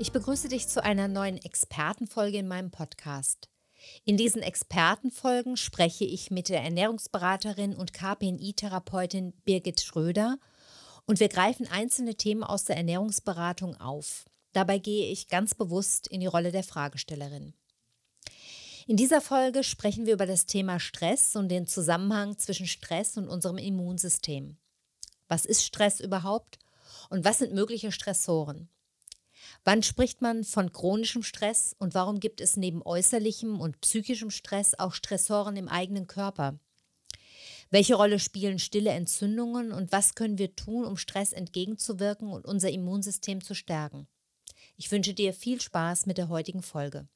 Ich 0.00 0.12
begrüße 0.12 0.48
dich 0.48 0.66
zu 0.66 0.82
einer 0.82 1.08
neuen 1.08 1.36
Expertenfolge 1.36 2.38
in 2.38 2.48
meinem 2.48 2.70
Podcast. 2.70 3.50
In 4.06 4.16
diesen 4.16 4.40
Expertenfolgen 4.40 5.58
spreche 5.58 6.06
ich 6.06 6.30
mit 6.30 6.48
der 6.48 6.62
Ernährungsberaterin 6.62 7.74
und 7.74 7.92
KPNI-Therapeutin 7.92 9.34
Birgit 9.44 9.82
Schröder 9.82 10.38
und 11.04 11.20
wir 11.20 11.28
greifen 11.28 11.68
einzelne 11.70 12.14
Themen 12.14 12.42
aus 12.42 12.64
der 12.64 12.78
Ernährungsberatung 12.78 13.78
auf. 13.78 14.24
Dabei 14.54 14.78
gehe 14.78 15.12
ich 15.12 15.28
ganz 15.28 15.54
bewusst 15.54 16.08
in 16.08 16.20
die 16.20 16.26
Rolle 16.26 16.50
der 16.50 16.64
Fragestellerin. 16.64 17.52
In 18.86 18.96
dieser 18.96 19.20
Folge 19.20 19.62
sprechen 19.62 20.06
wir 20.06 20.14
über 20.14 20.26
das 20.26 20.46
Thema 20.46 20.80
Stress 20.80 21.36
und 21.36 21.50
den 21.50 21.66
Zusammenhang 21.66 22.38
zwischen 22.38 22.66
Stress 22.66 23.18
und 23.18 23.28
unserem 23.28 23.58
Immunsystem. 23.58 24.56
Was 25.28 25.44
ist 25.44 25.62
Stress 25.62 26.00
überhaupt 26.00 26.58
und 27.10 27.26
was 27.26 27.40
sind 27.40 27.52
mögliche 27.52 27.92
Stressoren? 27.92 28.70
Wann 29.64 29.82
spricht 29.82 30.22
man 30.22 30.42
von 30.42 30.72
chronischem 30.72 31.22
Stress 31.22 31.76
und 31.78 31.94
warum 31.94 32.18
gibt 32.18 32.40
es 32.40 32.56
neben 32.56 32.82
äußerlichem 32.82 33.60
und 33.60 33.80
psychischem 33.82 34.30
Stress 34.30 34.78
auch 34.78 34.94
Stressoren 34.94 35.56
im 35.56 35.68
eigenen 35.68 36.06
Körper? 36.06 36.58
Welche 37.68 37.94
Rolle 37.94 38.18
spielen 38.18 38.58
stille 38.58 38.90
Entzündungen 38.90 39.72
und 39.72 39.92
was 39.92 40.14
können 40.14 40.38
wir 40.38 40.56
tun, 40.56 40.84
um 40.84 40.96
Stress 40.96 41.32
entgegenzuwirken 41.32 42.32
und 42.32 42.46
unser 42.46 42.70
Immunsystem 42.70 43.42
zu 43.42 43.54
stärken? 43.54 44.08
Ich 44.76 44.90
wünsche 44.90 45.14
dir 45.14 45.34
viel 45.34 45.60
Spaß 45.60 46.06
mit 46.06 46.16
der 46.16 46.30
heutigen 46.30 46.62
Folge. 46.62 47.06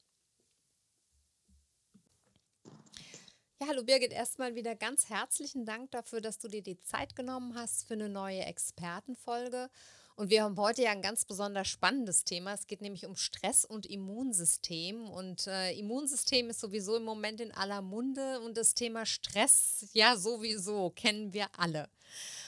Ja, 3.59 3.67
hallo 3.69 3.83
Birgit, 3.83 4.13
erstmal 4.13 4.53
wieder 4.53 4.75
ganz 4.75 5.09
herzlichen 5.09 5.65
Dank 5.65 5.89
dafür, 5.91 6.21
dass 6.21 6.37
du 6.37 6.47
dir 6.47 6.61
die 6.61 6.79
Zeit 6.81 7.15
genommen 7.15 7.55
hast 7.55 7.87
für 7.87 7.95
eine 7.95 8.09
neue 8.09 8.41
Expertenfolge. 8.41 9.69
Und 10.17 10.29
wir 10.29 10.43
haben 10.43 10.57
heute 10.57 10.83
ja 10.83 10.91
ein 10.91 11.01
ganz 11.01 11.25
besonders 11.25 11.67
spannendes 11.67 12.23
Thema. 12.23 12.53
Es 12.53 12.67
geht 12.67 12.81
nämlich 12.81 13.05
um 13.05 13.17
Stress 13.17 13.65
und 13.65 13.85
Immunsystem. 13.85 15.09
Und 15.09 15.45
äh, 15.47 15.73
Immunsystem 15.77 16.49
ist 16.49 16.61
sowieso 16.61 16.95
im 16.95 17.03
Moment 17.03 17.41
in 17.41 17.51
aller 17.51 17.81
Munde 17.81 18.39
und 18.39 18.55
das 18.55 18.73
Thema 18.75 19.05
Stress, 19.05 19.89
ja, 19.91 20.15
sowieso, 20.15 20.89
kennen 20.91 21.33
wir 21.33 21.47
alle. 21.57 21.89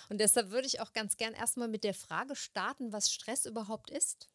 Und 0.09 0.21
deshalb 0.21 0.51
würde 0.51 0.67
ich 0.67 0.79
auch 0.79 0.93
ganz 0.93 1.17
gern 1.17 1.33
erstmal 1.33 1.67
mit 1.67 1.83
der 1.83 1.93
Frage 1.93 2.37
starten, 2.37 2.93
was 2.93 3.11
Stress 3.11 3.45
überhaupt 3.45 3.89
ist. 3.89 4.29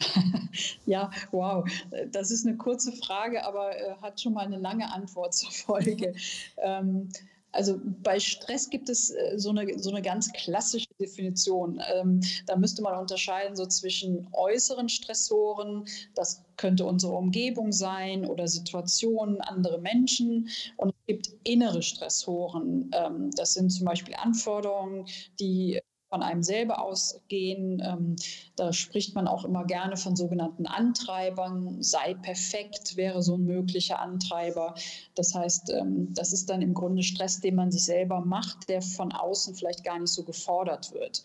Ja, 0.86 1.10
wow. 1.32 1.68
Das 2.12 2.30
ist 2.30 2.46
eine 2.46 2.56
kurze 2.56 2.92
Frage, 2.92 3.44
aber 3.44 3.76
äh, 3.76 3.96
hat 4.00 4.20
schon 4.20 4.34
mal 4.34 4.44
eine 4.44 4.58
lange 4.58 4.92
Antwort 4.92 5.34
zur 5.34 5.50
Folge. 5.50 6.14
ähm, 6.58 7.08
also 7.54 7.80
bei 8.02 8.18
Stress 8.18 8.68
gibt 8.68 8.88
es 8.88 9.10
äh, 9.10 9.34
so 9.36 9.50
eine, 9.50 9.78
so 9.78 9.90
eine 9.90 10.02
ganz 10.02 10.32
klassische 10.32 10.88
Definition. 11.00 11.80
Ähm, 11.94 12.20
da 12.46 12.56
müsste 12.56 12.82
man 12.82 12.98
unterscheiden 12.98 13.56
so 13.56 13.66
zwischen 13.66 14.28
äußeren 14.32 14.88
Stressoren, 14.88 15.86
das 16.14 16.42
könnte 16.56 16.84
unsere 16.84 17.12
Umgebung 17.12 17.72
sein 17.72 18.26
oder 18.26 18.48
Situationen, 18.48 19.40
andere 19.40 19.80
Menschen. 19.80 20.48
Und 20.76 20.90
es 20.90 21.06
gibt 21.06 21.30
innere 21.44 21.82
Stressoren. 21.82 22.90
Ähm, 22.92 23.30
das 23.36 23.54
sind 23.54 23.70
zum 23.70 23.86
Beispiel 23.86 24.14
Anforderungen, 24.16 25.06
die 25.38 25.80
von 26.14 26.22
einem 26.22 26.44
selber 26.44 26.80
ausgehen. 26.80 27.82
Ähm, 27.84 28.14
da 28.54 28.72
spricht 28.72 29.16
man 29.16 29.26
auch 29.26 29.44
immer 29.44 29.64
gerne 29.64 29.96
von 29.96 30.14
sogenannten 30.14 30.64
Antreibern. 30.64 31.82
Sei 31.82 32.14
perfekt 32.14 32.96
wäre 32.96 33.20
so 33.20 33.34
ein 33.34 33.44
möglicher 33.44 33.98
Antreiber. 33.98 34.76
Das 35.16 35.34
heißt, 35.34 35.70
ähm, 35.70 36.14
das 36.14 36.32
ist 36.32 36.50
dann 36.50 36.62
im 36.62 36.72
Grunde 36.72 37.02
Stress, 37.02 37.40
den 37.40 37.56
man 37.56 37.72
sich 37.72 37.84
selber 37.84 38.20
macht, 38.20 38.68
der 38.68 38.80
von 38.80 39.10
außen 39.10 39.56
vielleicht 39.56 39.82
gar 39.82 39.98
nicht 39.98 40.12
so 40.12 40.22
gefordert 40.22 40.92
wird. 40.92 41.24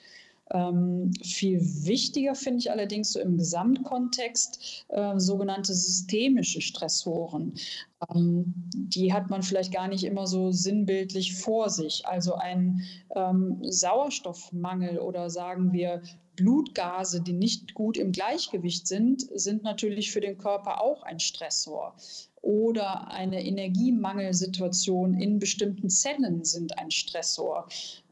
Ähm, 0.51 1.11
viel 1.23 1.59
wichtiger 1.85 2.33
finde 2.33 2.59
ich 2.59 2.71
allerdings 2.71 3.13
so 3.13 3.19
im 3.19 3.37
Gesamtkontext 3.37 4.85
äh, 4.89 5.19
sogenannte 5.19 5.73
systemische 5.73 6.61
Stressoren. 6.61 7.53
Ähm, 8.09 8.53
die 8.73 9.13
hat 9.13 9.29
man 9.29 9.43
vielleicht 9.43 9.73
gar 9.73 9.87
nicht 9.87 10.03
immer 10.03 10.25
so 10.25 10.51
sinnbildlich 10.51 11.35
vor 11.35 11.69
sich. 11.69 12.05
Also 12.05 12.33
ein 12.33 12.81
ähm, 13.15 13.59
Sauerstoffmangel 13.61 14.99
oder 14.99 15.29
sagen 15.29 15.71
wir 15.71 16.01
Blutgase, 16.35 17.21
die 17.21 17.33
nicht 17.33 17.73
gut 17.73 17.97
im 17.97 18.13
Gleichgewicht 18.13 18.87
sind, 18.87 19.27
sind 19.35 19.63
natürlich 19.63 20.11
für 20.11 20.21
den 20.21 20.37
Körper 20.37 20.81
auch 20.81 21.03
ein 21.03 21.19
Stressor 21.19 21.95
oder 22.41 23.11
eine 23.11 23.45
Energiemangelsituation 23.45 25.19
in 25.19 25.39
bestimmten 25.39 25.89
Zellen 25.89 26.45
sind 26.45 26.77
ein 26.77 26.91
Stressor. 26.91 27.67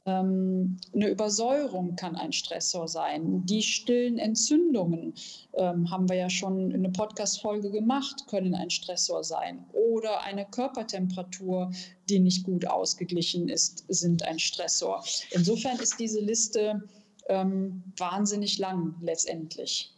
Ähm, 0.08 0.80
eine 0.96 1.10
Übersäuerung 1.10 1.98
kann 1.98 2.16
ein 2.16 2.32
Stressor 2.32 2.88
sein. 2.88 3.46
Die 3.46 3.62
stillen 3.62 4.18
Entzündungen, 4.18 5.14
ähm, 5.54 5.92
haben 5.92 6.08
wir 6.08 6.16
ja 6.16 6.30
schon 6.30 6.72
in 6.72 6.86
einer 6.86 6.94
Podcast-Folge 6.94 7.70
gemacht, 7.72 8.26
können 8.28 8.56
ein 8.56 8.70
Stressor 8.70 9.26
sein. 9.26 9.66
Oder 9.74 10.22
eine 10.24 10.46
Körpertemperatur, 10.46 11.72
die 12.08 12.20
nicht 12.20 12.46
gut 12.46 12.66
ausgeglichen 12.66 13.50
ist, 13.50 13.84
sind 13.90 14.24
ein 14.24 14.40
Stressor. 14.40 15.04
Insofern 15.32 15.78
ist 15.80 16.00
diese 16.00 16.22
Liste 16.22 16.88
ähm, 17.28 17.84
wahnsinnig 17.98 18.58
lang 18.60 18.96
letztendlich. 19.02 19.94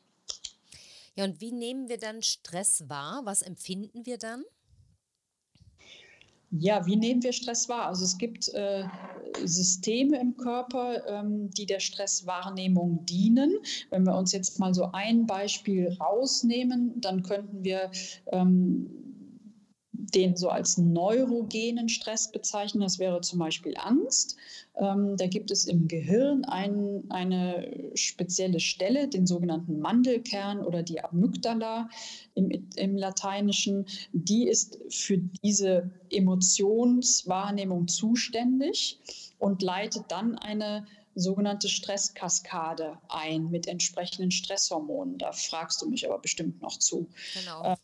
Ja, 1.16 1.26
und 1.26 1.40
wie 1.40 1.52
nehmen 1.52 1.88
wir 1.88 2.00
dann 2.00 2.24
Stress 2.24 2.90
wahr? 2.90 3.22
Was 3.26 3.44
empfinden 3.44 4.08
wir 4.08 4.18
dann? 4.18 4.44
Ja, 6.52 6.86
wie 6.86 6.96
nehmen 6.96 7.22
wir 7.22 7.32
Stress 7.32 7.70
wahr? 7.70 7.88
Also 7.88 8.06
es 8.06 8.18
gibt 8.18 8.50
äh, 8.54 8.84
Systeme 9.44 10.20
im 10.20 10.36
Körper, 10.36 11.08
ähm, 11.08 11.52
die 11.52 11.66
der 11.66 11.80
Stresswahrnehmung 11.80 13.06
dienen. 13.06 13.58
Wenn 13.92 14.06
wir 14.06 14.16
uns 14.16 14.32
jetzt 14.32 14.60
mal 14.60 14.74
so 14.74 14.90
ein 14.92 15.28
Beispiel 15.28 15.96
rausnehmen, 16.00 17.00
dann 17.02 17.22
könnten 17.22 17.64
wir 17.64 17.92
ähm, 18.32 18.90
den 20.12 20.36
so 20.36 20.50
als 20.50 20.78
neurogenen 20.78 21.90
Stress 21.90 22.32
bezeichnen. 22.32 22.82
Das 22.82 23.00
wäre 23.00 23.22
zum 23.22 23.40
Beispiel 23.40 23.76
Angst. 23.78 24.38
Ähm, 24.76 25.18
da 25.18 25.28
gibt 25.28 25.52
es 25.52 25.66
im 25.66 25.88
Gehirn 25.88 26.46
ein, 26.46 27.04
eine 27.10 27.92
spezielle 27.96 28.60
Stelle, 28.60 29.08
den 29.08 29.28
sogenannten 29.28 29.80
Mandelkern 29.80 30.66
oder 30.66 30.84
die 30.84 31.04
Amygdala 31.04 31.90
im, 32.36 32.50
im 32.76 32.98
Lateinischen. 32.98 33.86
Die 34.14 34.48
ist 34.48 34.80
für 34.90 35.18
diese 35.18 35.92
Emotionswahrnehmung 36.10 37.88
zuständig 37.88 39.00
und 39.38 39.62
leitet 39.62 40.06
dann 40.10 40.38
eine 40.38 40.86
sogenannte 41.16 41.70
Stresskaskade 41.70 42.98
ein 43.10 43.50
mit 43.50 43.68
entsprechenden 43.68 44.32
Stresshormonen. 44.32 45.18
Da 45.18 45.32
fragst 45.32 45.82
du 45.82 45.90
mich 45.90 46.08
aber 46.08 46.20
bestimmt 46.20 46.62
noch 46.62 46.78
zu. 46.78 47.10
Genau. 47.34 47.76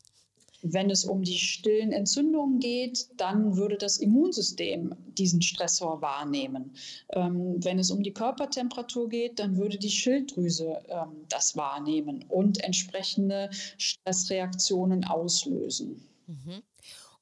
Wenn 0.61 0.89
es 0.89 1.05
um 1.05 1.21
die 1.23 1.37
stillen 1.37 1.91
Entzündungen 1.91 2.59
geht, 2.59 3.07
dann 3.17 3.57
würde 3.57 3.77
das 3.77 3.97
Immunsystem 3.97 4.95
diesen 5.17 5.41
Stressor 5.41 6.01
wahrnehmen. 6.01 6.75
Ähm, 7.09 7.63
wenn 7.63 7.79
es 7.79 7.91
um 7.91 8.03
die 8.03 8.13
Körpertemperatur 8.13 9.09
geht, 9.09 9.39
dann 9.39 9.57
würde 9.57 9.77
die 9.77 9.91
Schilddrüse 9.91 10.81
ähm, 10.87 11.25
das 11.29 11.55
wahrnehmen 11.55 12.25
und 12.29 12.63
entsprechende 12.63 13.49
Stressreaktionen 13.77 15.03
auslösen. 15.05 16.07
Mhm. 16.27 16.63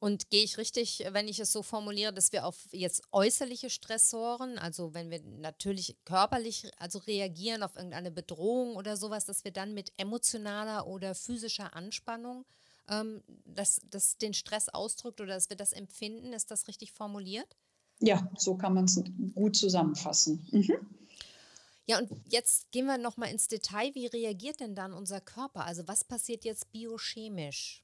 Und 0.04 0.30
gehe 0.30 0.44
ich 0.44 0.58
richtig, 0.58 1.06
wenn 1.12 1.30
ich 1.30 1.40
es 1.40 1.54
so 1.54 1.64
formuliere, 1.64 2.12
dass 2.12 2.34
wir 2.34 2.46
auf 2.46 2.68
jetzt 2.74 3.04
äußerliche 3.14 3.70
Stressoren, 3.70 4.58
also 4.58 4.94
wenn 4.94 5.10
wir 5.10 5.22
natürlich 5.22 5.96
körperlich 6.04 6.70
also 6.78 7.00
reagieren 7.00 7.64
auf 7.64 7.78
irgendeine 7.78 8.12
Bedrohung 8.12 8.76
oder 8.76 8.98
sowas, 8.98 9.24
dass 9.24 9.46
wir 9.46 9.52
dann 9.52 9.74
mit 9.74 9.94
emotionaler 9.96 10.88
oder 10.88 11.16
physischer 11.16 11.74
Anspannung 11.74 12.44
ähm, 12.90 13.24
dass 13.46 13.82
das 13.90 14.18
den 14.18 14.34
Stress 14.34 14.70
ausdrückt 14.70 15.22
oder 15.22 15.34
dass 15.34 15.50
wir 15.50 15.58
das 15.58 15.74
empfinden. 15.74 16.34
Ist 16.34 16.52
das 16.52 16.68
richtig 16.68 16.92
formuliert? 16.92 17.56
Ja, 18.00 18.30
so 18.38 18.56
kann 18.56 18.74
man 18.74 18.86
es 18.86 19.02
gut 19.34 19.56
zusammenfassen. 19.56 20.46
Mhm. 20.52 20.78
Ja, 21.86 22.00
und 22.00 22.10
jetzt 22.30 22.72
gehen 22.72 22.86
wir 22.86 22.98
nochmal 22.98 23.30
ins 23.30 23.48
Detail. 23.48 23.94
Wie 23.94 24.08
reagiert 24.08 24.60
denn 24.62 24.76
dann 24.76 24.94
unser 24.94 25.20
Körper? 25.20 25.66
Also 25.66 25.88
was 25.88 26.04
passiert 26.04 26.46
jetzt 26.46 26.72
biochemisch? 26.72 27.84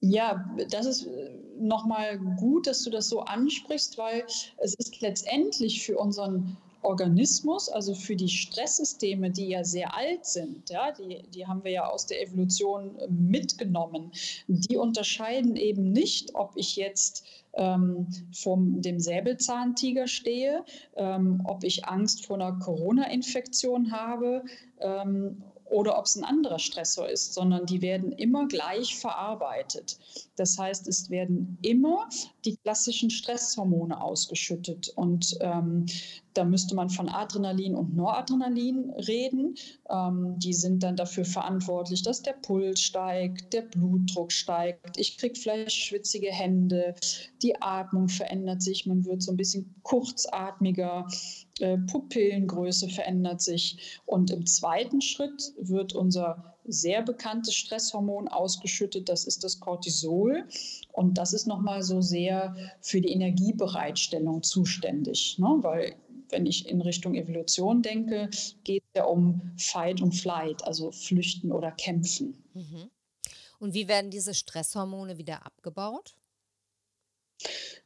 Ja, 0.00 0.48
das 0.70 0.86
ist 0.86 1.06
äh, 1.06 1.30
nochmal 1.58 2.18
gut, 2.18 2.68
dass 2.68 2.84
du 2.84 2.90
das 2.90 3.08
so 3.08 3.20
ansprichst, 3.20 3.98
weil 3.98 4.24
es 4.58 4.74
ist 4.74 5.00
letztendlich 5.00 5.84
für 5.84 5.98
unseren 5.98 6.56
Organismus, 6.82 7.68
also 7.68 7.94
für 7.94 8.16
die 8.16 8.28
Stresssysteme, 8.28 9.30
die 9.30 9.48
ja 9.48 9.64
sehr 9.64 9.96
alt 9.96 10.26
sind, 10.26 10.70
ja, 10.70 10.92
die, 10.92 11.22
die 11.34 11.46
haben 11.46 11.64
wir 11.64 11.72
ja 11.72 11.88
aus 11.88 12.06
der 12.06 12.22
Evolution 12.22 12.96
mitgenommen, 13.08 14.12
die 14.46 14.76
unterscheiden 14.76 15.56
eben 15.56 15.92
nicht, 15.92 16.34
ob 16.34 16.52
ich 16.56 16.76
jetzt 16.76 17.24
ähm, 17.54 18.06
vor 18.32 18.58
dem 18.60 19.00
Säbelzahntiger 19.00 20.06
stehe, 20.06 20.64
ähm, 20.96 21.42
ob 21.44 21.64
ich 21.64 21.86
Angst 21.86 22.26
vor 22.26 22.36
einer 22.36 22.58
Corona-Infektion 22.58 23.90
habe 23.92 24.44
ähm, 24.80 25.42
oder 25.70 25.98
ob 25.98 26.06
es 26.06 26.16
ein 26.16 26.24
anderer 26.24 26.58
Stressor 26.58 27.08
ist, 27.08 27.34
sondern 27.34 27.66
die 27.66 27.82
werden 27.82 28.12
immer 28.12 28.46
gleich 28.48 28.96
verarbeitet. 28.96 29.98
Das 30.36 30.58
heißt, 30.58 30.88
es 30.88 31.10
werden 31.10 31.58
immer 31.62 32.08
die 32.44 32.56
klassischen 32.56 33.10
Stresshormone 33.10 34.00
ausgeschüttet. 34.00 34.88
Und 34.96 35.36
ähm, 35.40 35.86
da 36.34 36.44
müsste 36.44 36.74
man 36.74 36.90
von 36.90 37.08
Adrenalin 37.08 37.74
und 37.74 37.96
Noradrenalin 37.96 38.90
reden. 38.90 39.54
Ähm, 39.90 40.38
die 40.38 40.52
sind 40.52 40.82
dann 40.82 40.96
dafür 40.96 41.24
verantwortlich, 41.24 42.02
dass 42.02 42.22
der 42.22 42.34
Puls 42.34 42.80
steigt, 42.80 43.52
der 43.52 43.62
Blutdruck 43.62 44.32
steigt. 44.32 44.98
Ich 44.98 45.18
kriege 45.18 45.38
vielleicht 45.38 45.72
schwitzige 45.72 46.30
Hände, 46.30 46.94
die 47.42 47.60
Atmung 47.60 48.08
verändert 48.08 48.62
sich, 48.62 48.86
man 48.86 49.04
wird 49.04 49.22
so 49.22 49.32
ein 49.32 49.36
bisschen 49.36 49.74
kurzatmiger, 49.82 51.06
äh, 51.60 51.78
Pupillengröße 51.78 52.88
verändert 52.88 53.40
sich. 53.40 54.00
Und 54.06 54.30
im 54.30 54.46
zweiten 54.46 55.00
Schritt 55.00 55.54
wird 55.58 55.94
unser 55.94 56.54
sehr 56.64 57.02
bekanntes 57.02 57.54
Stresshormon 57.54 58.28
ausgeschüttet, 58.28 59.08
das 59.08 59.24
ist 59.24 59.42
das 59.42 59.58
Cortisol. 59.58 60.44
Und 60.92 61.18
das 61.18 61.32
ist 61.32 61.46
nochmal 61.46 61.82
so 61.82 62.00
sehr 62.00 62.54
für 62.80 63.00
die 63.00 63.12
Energiebereitstellung 63.12 64.42
zuständig, 64.42 65.36
ne? 65.38 65.58
weil 65.60 65.94
wenn 66.30 66.46
ich 66.46 66.68
in 66.68 66.80
Richtung 66.80 67.14
Evolution 67.14 67.82
denke, 67.82 68.30
geht 68.64 68.82
es 68.82 68.98
ja 68.98 69.04
um 69.04 69.52
Fight 69.56 70.00
und 70.02 70.12
Flight, 70.12 70.64
also 70.64 70.90
Flüchten 70.92 71.52
oder 71.52 71.70
Kämpfen. 71.72 72.42
Mhm. 72.54 72.90
Und 73.58 73.74
wie 73.74 73.88
werden 73.88 74.10
diese 74.10 74.34
Stresshormone 74.34 75.18
wieder 75.18 75.44
abgebaut? 75.44 76.14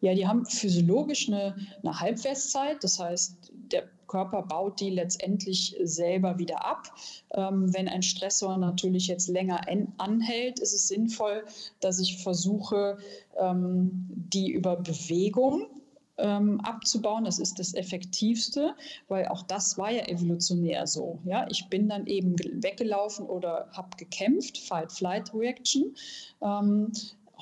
Ja, 0.00 0.15
die 0.15 0.27
haben 0.27 0.47
physiologisch 0.47 1.29
eine, 1.29 1.56
eine 1.83 2.00
Halbwertszeit. 2.00 2.83
Das 2.83 2.99
heißt, 2.99 3.53
der 3.53 3.89
Körper 4.09 4.43
baut 4.43 4.81
die 4.81 4.91
letztendlich 4.91 5.77
selber 5.83 6.39
wieder 6.39 6.65
ab. 6.65 6.89
Ähm, 7.31 7.73
wenn 7.73 7.89
ein 7.89 8.03
Stressor 8.03 8.56
natürlich 8.59 9.06
jetzt 9.06 9.29
länger 9.29 9.61
anhält, 9.99 10.59
ist 10.59 10.73
es 10.73 10.89
sinnvoll, 10.89 11.44
dass 11.81 12.00
ich 12.00 12.23
versuche, 12.23 12.99
ähm, 13.39 14.09
die 14.11 14.50
über 14.50 14.77
Bewegung 14.77 15.71
ähm, 16.19 16.61
abzubauen. 16.61 17.25
Das 17.25 17.38
ist 17.38 17.59
das 17.59 17.75
Effektivste, 17.75 18.75
weil 19.09 19.29
auch 19.29 19.43
das 19.43 19.79
war 19.79 19.91
ja 19.91 20.06
evolutionär 20.06 20.87
so. 20.87 21.19
Ja, 21.25 21.47
ich 21.50 21.69
bin 21.69 21.88
dann 21.88 22.06
eben 22.06 22.37
weggelaufen 22.62 23.26
oder 23.26 23.69
habe 23.73 23.97
gekämpft, 23.97 24.59
Fight-Flight-Reaction. 24.59 25.94
Ähm, 26.43 26.93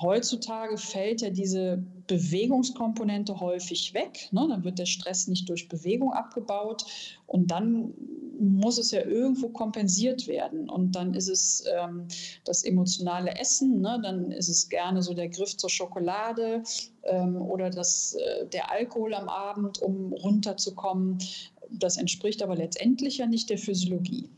Heutzutage 0.01 0.77
fällt 0.77 1.21
ja 1.21 1.29
diese 1.29 1.83
Bewegungskomponente 2.07 3.39
häufig 3.39 3.93
weg. 3.93 4.29
Ne? 4.31 4.47
Dann 4.49 4.63
wird 4.63 4.79
der 4.79 4.87
Stress 4.87 5.27
nicht 5.27 5.47
durch 5.47 5.69
Bewegung 5.69 6.11
abgebaut 6.11 6.85
und 7.27 7.51
dann 7.51 7.93
muss 8.41 8.77
es 8.77 8.91
ja 8.91 9.03
irgendwo 9.05 9.49
kompensiert 9.49 10.27
werden. 10.27 10.69
Und 10.69 10.93
dann 10.95 11.13
ist 11.13 11.29
es 11.29 11.63
ähm, 11.71 12.07
das 12.43 12.63
emotionale 12.63 13.35
Essen, 13.35 13.81
ne? 13.81 13.99
dann 14.03 14.31
ist 14.31 14.49
es 14.49 14.69
gerne 14.69 15.01
so 15.01 15.13
der 15.13 15.29
Griff 15.29 15.55
zur 15.57 15.69
Schokolade 15.69 16.63
ähm, 17.03 17.41
oder 17.41 17.69
das, 17.69 18.15
äh, 18.15 18.47
der 18.47 18.71
Alkohol 18.71 19.13
am 19.13 19.29
Abend, 19.29 19.81
um 19.81 20.13
runterzukommen. 20.13 21.19
Das 21.69 21.97
entspricht 21.97 22.41
aber 22.43 22.55
letztendlich 22.55 23.19
ja 23.19 23.27
nicht 23.27 23.49
der 23.49 23.57
Physiologie. 23.57 24.29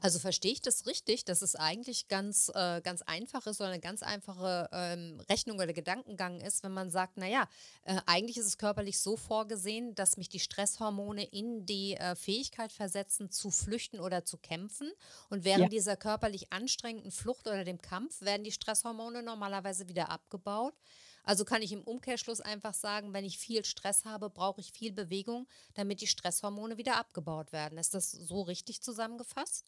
Also 0.00 0.18
verstehe 0.18 0.52
ich 0.52 0.62
das 0.62 0.86
richtig, 0.86 1.24
dass 1.24 1.42
es 1.42 1.54
eigentlich 1.56 2.08
ganz, 2.08 2.50
äh, 2.54 2.80
ganz 2.80 3.02
einfach 3.02 3.46
ist 3.46 3.60
oder 3.60 3.70
eine 3.70 3.80
ganz 3.80 4.02
einfache 4.02 4.68
ähm, 4.72 5.20
Rechnung 5.28 5.58
oder 5.58 5.72
Gedankengang 5.72 6.40
ist, 6.40 6.62
wenn 6.64 6.72
man 6.72 6.90
sagt, 6.90 7.18
naja, 7.18 7.48
äh, 7.84 7.96
eigentlich 8.06 8.38
ist 8.38 8.46
es 8.46 8.58
körperlich 8.58 8.98
so 8.98 9.16
vorgesehen, 9.16 9.94
dass 9.94 10.16
mich 10.16 10.28
die 10.28 10.40
Stresshormone 10.40 11.24
in 11.24 11.66
die 11.66 11.96
äh, 11.96 12.14
Fähigkeit 12.14 12.72
versetzen, 12.72 13.30
zu 13.30 13.50
flüchten 13.50 14.00
oder 14.00 14.24
zu 14.24 14.38
kämpfen. 14.38 14.90
Und 15.28 15.44
während 15.44 15.64
ja. 15.64 15.68
dieser 15.68 15.96
körperlich 15.96 16.52
anstrengenden 16.52 17.12
Flucht 17.12 17.46
oder 17.46 17.64
dem 17.64 17.82
Kampf 17.82 18.22
werden 18.22 18.44
die 18.44 18.52
Stresshormone 18.52 19.22
normalerweise 19.22 19.88
wieder 19.88 20.08
abgebaut. 20.08 20.74
Also 21.24 21.44
kann 21.44 21.62
ich 21.62 21.72
im 21.72 21.82
Umkehrschluss 21.82 22.40
einfach 22.40 22.74
sagen, 22.74 23.12
wenn 23.12 23.24
ich 23.24 23.38
viel 23.38 23.64
Stress 23.64 24.04
habe, 24.04 24.30
brauche 24.30 24.60
ich 24.60 24.72
viel 24.72 24.92
Bewegung, 24.92 25.46
damit 25.74 26.00
die 26.00 26.06
Stresshormone 26.06 26.78
wieder 26.78 26.96
abgebaut 26.96 27.52
werden. 27.52 27.78
Ist 27.78 27.94
das 27.94 28.10
so 28.10 28.42
richtig 28.42 28.80
zusammengefasst? 28.80 29.66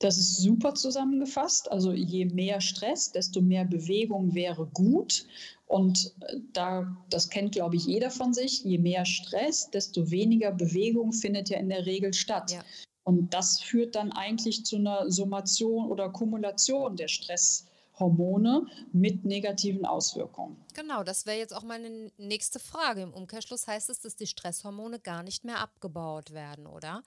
Das 0.00 0.18
ist 0.18 0.38
super 0.38 0.74
zusammengefasst. 0.74 1.70
Also 1.70 1.92
je 1.92 2.24
mehr 2.26 2.60
Stress, 2.60 3.12
desto 3.12 3.40
mehr 3.40 3.64
Bewegung 3.64 4.34
wäre 4.34 4.66
gut. 4.66 5.26
Und 5.66 6.14
äh, 6.20 6.36
da, 6.52 6.96
das 7.10 7.30
kennt, 7.30 7.52
glaube 7.52 7.76
ich, 7.76 7.86
jeder 7.86 8.10
von 8.10 8.34
sich. 8.34 8.64
Je 8.64 8.78
mehr 8.78 9.04
Stress, 9.04 9.70
desto 9.70 10.10
weniger 10.10 10.52
Bewegung 10.52 11.12
findet 11.12 11.48
ja 11.48 11.58
in 11.58 11.68
der 11.68 11.86
Regel 11.86 12.12
statt. 12.12 12.52
Ja. 12.52 12.64
Und 13.04 13.34
das 13.34 13.60
führt 13.60 13.94
dann 13.94 14.12
eigentlich 14.12 14.64
zu 14.64 14.76
einer 14.76 15.10
Summation 15.10 15.90
oder 15.90 16.08
Kumulation 16.08 16.96
der 16.96 17.08
Stresshormone 17.08 18.66
mit 18.92 19.24
negativen 19.24 19.84
Auswirkungen. 19.84 20.56
Genau, 20.74 21.04
das 21.04 21.26
wäre 21.26 21.38
jetzt 21.38 21.54
auch 21.54 21.62
meine 21.62 22.10
nächste 22.16 22.58
Frage. 22.58 23.02
Im 23.02 23.12
Umkehrschluss 23.12 23.66
heißt 23.66 23.90
es, 23.90 24.00
dass 24.00 24.16
die 24.16 24.26
Stresshormone 24.26 25.00
gar 25.00 25.22
nicht 25.22 25.44
mehr 25.44 25.60
abgebaut 25.60 26.32
werden, 26.32 26.66
oder? 26.66 27.02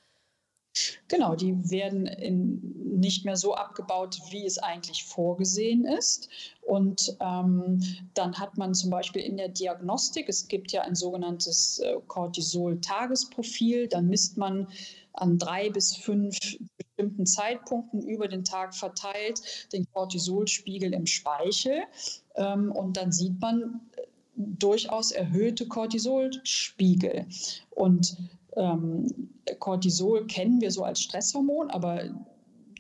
Genau, 1.07 1.35
die 1.35 1.69
werden 1.69 2.05
in, 2.05 2.99
nicht 2.99 3.25
mehr 3.25 3.37
so 3.37 3.55
abgebaut, 3.55 4.19
wie 4.31 4.45
es 4.45 4.57
eigentlich 4.57 5.03
vorgesehen 5.03 5.85
ist. 5.85 6.29
Und 6.61 7.15
ähm, 7.19 7.81
dann 8.13 8.37
hat 8.39 8.57
man 8.57 8.73
zum 8.73 8.89
Beispiel 8.89 9.21
in 9.21 9.37
der 9.37 9.49
Diagnostik, 9.49 10.27
es 10.27 10.47
gibt 10.47 10.71
ja 10.71 10.81
ein 10.81 10.95
sogenanntes 10.95 11.79
äh, 11.79 11.95
Cortisol-Tagesprofil, 12.07 13.87
dann 13.87 14.07
misst 14.07 14.37
man 14.37 14.67
an 15.13 15.37
drei 15.37 15.69
bis 15.69 15.95
fünf 15.95 16.37
bestimmten 16.77 17.25
Zeitpunkten 17.25 18.01
über 18.01 18.27
den 18.27 18.43
Tag 18.43 18.75
verteilt 18.75 19.41
den 19.71 19.87
Cortisolspiegel 19.93 20.93
im 20.93 21.05
Speichel. 21.05 21.83
Ähm, 22.35 22.71
und 22.71 22.97
dann 22.97 23.11
sieht 23.11 23.39
man 23.39 23.81
äh, 23.95 24.01
durchaus 24.35 25.11
erhöhte 25.11 25.67
Cortisolspiegel. 25.67 27.27
Und 27.71 28.17
ähm, 28.57 29.29
Cortisol 29.59 30.27
kennen 30.27 30.59
wir 30.61 30.71
so 30.71 30.83
als 30.83 30.99
Stresshormon, 31.01 31.69
aber 31.69 32.09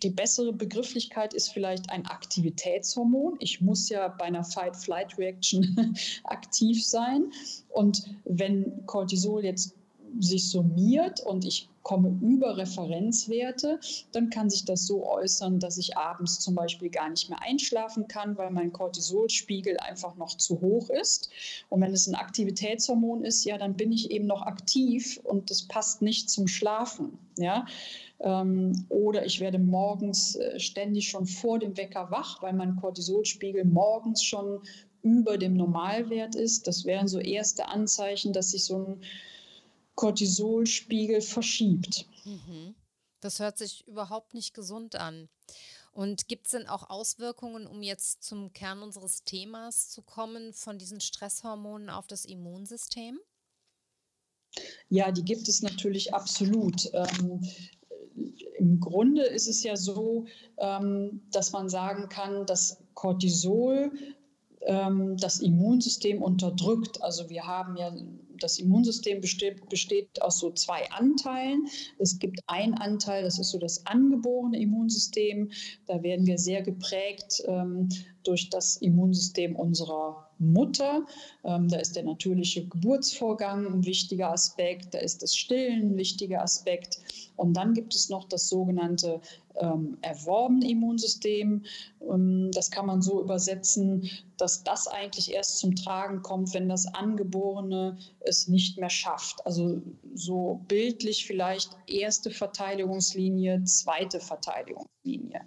die 0.03 0.09
bessere 0.09 0.53
Begrifflichkeit 0.53 1.33
ist 1.33 1.49
vielleicht 1.49 1.89
ein 1.89 2.05
Aktivitätshormon. 2.05 3.37
Ich 3.39 3.61
muss 3.61 3.89
ja 3.89 4.07
bei 4.07 4.25
einer 4.25 4.43
Fight-Flight-Reaction 4.43 5.95
aktiv 6.23 6.85
sein. 6.85 7.31
Und 7.69 8.03
wenn 8.25 8.85
Cortisol 8.85 9.43
jetzt 9.43 9.76
sich 10.19 10.49
summiert 10.49 11.21
und 11.21 11.45
ich 11.45 11.69
komme 11.87 12.19
über 12.21 12.57
Referenzwerte, 12.57 13.79
dann 14.11 14.29
kann 14.29 14.49
sich 14.49 14.65
das 14.65 14.85
so 14.85 15.07
äußern, 15.07 15.59
dass 15.59 15.77
ich 15.77 15.95
abends 15.95 16.39
zum 16.41 16.53
Beispiel 16.53 16.89
gar 16.89 17.09
nicht 17.09 17.29
mehr 17.29 17.41
einschlafen 17.41 18.09
kann, 18.09 18.37
weil 18.37 18.51
mein 18.51 18.73
Cortisolspiegel 18.73 19.77
einfach 19.77 20.17
noch 20.17 20.35
zu 20.35 20.59
hoch 20.59 20.89
ist. 20.89 21.29
Und 21.69 21.79
wenn 21.79 21.93
es 21.93 22.05
ein 22.07 22.15
Aktivitätshormon 22.15 23.23
ist, 23.23 23.45
ja, 23.45 23.57
dann 23.57 23.77
bin 23.77 23.93
ich 23.93 24.11
eben 24.11 24.27
noch 24.27 24.41
aktiv 24.41 25.17
und 25.23 25.49
das 25.49 25.63
passt 25.63 26.01
nicht 26.01 26.29
zum 26.29 26.49
Schlafen. 26.49 27.17
Ja. 27.37 27.65
Ähm, 28.19 28.85
oder 28.89 29.25
ich 29.25 29.39
werde 29.39 29.59
morgens 29.59 30.35
äh, 30.35 30.59
ständig 30.59 31.07
schon 31.07 31.25
vor 31.25 31.57
dem 31.57 31.77
Wecker 31.77 32.11
wach, 32.11 32.41
weil 32.41 32.53
mein 32.53 32.75
Cortisolspiegel 32.75 33.63
morgens 33.63 34.23
schon 34.23 34.59
über 35.03 35.37
dem 35.37 35.53
Normalwert 35.53 36.35
ist. 36.35 36.67
Das 36.67 36.83
wären 36.83 37.07
so 37.07 37.19
erste 37.19 37.69
Anzeichen, 37.69 38.33
dass 38.33 38.51
sich 38.51 38.65
so 38.65 38.77
ein 38.79 39.01
Cortisolspiegel 39.97 41.21
verschiebt. 41.21 42.05
Mhm. 42.23 42.75
Das 43.19 43.39
hört 43.39 43.57
sich 43.57 43.85
überhaupt 43.87 44.33
nicht 44.35 44.53
gesund 44.53 44.95
an. 44.95 45.27
Und 45.91 46.27
gibt 46.27 46.45
es 46.45 46.51
denn 46.51 46.67
auch 46.67 46.91
Auswirkungen, 46.91 47.65
um 47.65 47.81
jetzt 47.81 48.23
zum 48.23 48.53
Kern 48.53 48.83
unseres 48.83 49.23
Themas 49.23 49.89
zu 49.89 50.03
kommen, 50.03 50.53
von 50.53 50.77
diesen 50.77 51.01
Stresshormonen 51.01 51.89
auf 51.89 52.05
das 52.05 52.25
Immunsystem? 52.25 53.19
Ja, 54.89 55.11
die 55.11 55.25
gibt 55.25 55.47
es 55.47 55.63
natürlich 55.63 56.13
absolut. 56.13 56.89
Ähm, 56.93 57.43
Im 58.59 58.79
Grunde 58.79 59.23
ist 59.23 59.47
es 59.47 59.63
ja 59.63 59.75
so, 59.75 60.27
ähm, 60.59 61.23
dass 61.31 61.51
man 61.51 61.69
sagen 61.69 62.07
kann, 62.07 62.45
dass 62.45 62.77
Cortisol 62.93 63.91
ähm, 64.61 65.17
das 65.17 65.39
Immunsystem 65.39 66.21
unterdrückt. 66.21 67.01
Also 67.01 67.29
wir 67.31 67.47
haben 67.47 67.75
ja 67.77 67.91
das 68.39 68.59
Immunsystem 68.59 69.21
besteht, 69.21 69.69
besteht 69.69 70.21
aus 70.21 70.39
so 70.39 70.51
zwei 70.51 70.89
Anteilen. 70.91 71.67
Es 71.99 72.19
gibt 72.19 72.39
einen 72.47 72.75
Anteil, 72.75 73.23
das 73.23 73.39
ist 73.39 73.51
so 73.51 73.59
das 73.59 73.85
angeborene 73.85 74.59
Immunsystem. 74.59 75.51
Da 75.85 76.01
werden 76.03 76.25
wir 76.25 76.37
sehr 76.37 76.61
geprägt 76.61 77.43
ähm, 77.47 77.89
durch 78.23 78.49
das 78.49 78.77
Immunsystem 78.77 79.55
unserer 79.55 80.27
Mutter. 80.39 81.05
Ähm, 81.43 81.67
da 81.69 81.77
ist 81.77 81.95
der 81.95 82.03
natürliche 82.03 82.67
Geburtsvorgang 82.67 83.65
ein 83.65 83.85
wichtiger 83.85 84.31
Aspekt, 84.31 84.93
da 84.93 84.99
ist 84.99 85.23
das 85.23 85.35
Stillen 85.35 85.91
ein 85.91 85.97
wichtiger 85.97 86.41
Aspekt. 86.43 86.99
Und 87.35 87.53
dann 87.53 87.73
gibt 87.73 87.93
es 87.93 88.09
noch 88.09 88.27
das 88.27 88.49
sogenannte 88.49 89.21
ähm, 89.55 89.97
erworbene 90.01 90.69
Immunsystem. 90.69 91.63
Ähm, 92.01 92.51
das 92.51 92.71
kann 92.71 92.85
man 92.85 93.01
so 93.01 93.21
übersetzen, 93.21 94.09
dass 94.37 94.63
das 94.63 94.87
eigentlich 94.87 95.33
erst 95.33 95.59
zum 95.59 95.75
Tragen 95.75 96.21
kommt, 96.21 96.53
wenn 96.53 96.69
das 96.69 96.93
Angeborene 96.93 97.97
es 98.27 98.47
nicht 98.47 98.77
mehr 98.77 98.89
schafft. 98.89 99.45
Also 99.45 99.81
so 100.13 100.61
bildlich 100.67 101.25
vielleicht 101.25 101.75
erste 101.87 102.29
Verteidigungslinie, 102.31 103.63
zweite 103.63 104.19
Verteidigungslinie. 104.19 105.41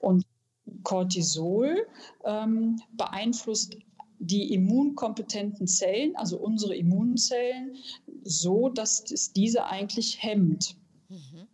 Und 0.00 0.26
Cortisol 0.82 1.86
ähm, 2.24 2.80
beeinflusst 2.92 3.76
die 4.18 4.52
immunkompetenten 4.54 5.66
Zellen, 5.66 6.16
also 6.16 6.38
unsere 6.38 6.74
Immunzellen, 6.74 7.76
so, 8.22 8.68
dass 8.68 9.10
es 9.10 9.32
diese 9.32 9.66
eigentlich 9.66 10.22
hemmt. 10.22 10.76
Mhm. 11.08 11.46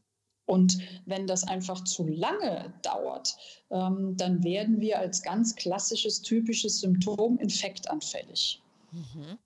Und 0.47 0.79
wenn 1.07 1.27
das 1.27 1.45
einfach 1.45 1.83
zu 1.85 2.07
lange 2.07 2.75
dauert, 2.83 3.37
ähm, 3.71 4.17
dann 4.17 4.43
werden 4.45 4.81
wir 4.81 4.99
als 4.99 5.23
ganz 5.23 5.57
klassisches, 5.57 6.23
typisches 6.23 6.81
Symptom 6.81 7.39
infektanfällig. 7.39 8.63
Mhm. 8.93 9.39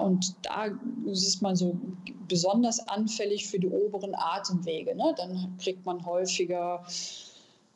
Und 0.00 0.34
da 0.42 0.68
ist 1.06 1.42
man 1.42 1.56
so 1.56 1.76
besonders 2.28 2.86
anfällig 2.88 3.46
für 3.46 3.58
die 3.58 3.68
oberen 3.68 4.14
Atemwege. 4.14 4.94
Ne? 4.94 5.14
Dann 5.16 5.56
kriegt 5.58 5.84
man 5.84 6.04
häufiger 6.04 6.84